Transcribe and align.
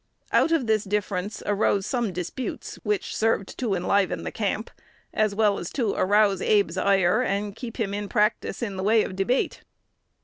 Out 0.31 0.51
of 0.51 0.65
this 0.65 0.83
difference 0.83 1.43
arose 1.45 1.85
some 1.85 2.11
disputes, 2.11 2.79
which 2.81 3.15
served 3.15 3.55
to 3.59 3.75
enliven 3.75 4.23
the 4.23 4.31
camp, 4.31 4.71
as 5.13 5.35
well 5.35 5.59
as 5.59 5.69
to 5.73 5.93
arouse 5.93 6.41
Abe's 6.41 6.75
ire, 6.75 7.21
and 7.21 7.55
keep 7.55 7.77
him 7.77 7.93
in 7.93 8.09
practice 8.09 8.63
in 8.63 8.77
the 8.77 8.83
way 8.83 9.03
of 9.03 9.15
debate. 9.15 9.61